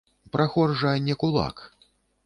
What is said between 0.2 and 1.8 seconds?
Прахор жа не кулак.